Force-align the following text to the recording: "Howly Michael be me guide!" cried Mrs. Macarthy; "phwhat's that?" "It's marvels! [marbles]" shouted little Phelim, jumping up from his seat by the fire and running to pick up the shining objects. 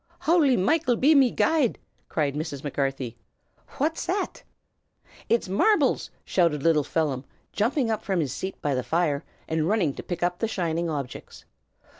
"Howly 0.21 0.57
Michael 0.57 0.95
be 0.95 1.13
me 1.13 1.29
guide!" 1.29 1.77
cried 2.09 2.33
Mrs. 2.33 2.63
Macarthy; 2.63 3.17
"phwhat's 3.69 4.07
that?" 4.07 4.41
"It's 5.29 5.47
marvels! 5.47 6.09
[marbles]" 6.09 6.09
shouted 6.25 6.63
little 6.63 6.83
Phelim, 6.83 7.23
jumping 7.53 7.91
up 7.91 8.01
from 8.03 8.19
his 8.19 8.33
seat 8.33 8.59
by 8.63 8.73
the 8.73 8.81
fire 8.81 9.23
and 9.47 9.69
running 9.69 9.93
to 9.93 10.01
pick 10.01 10.23
up 10.23 10.39
the 10.39 10.47
shining 10.47 10.89
objects. 10.89 11.45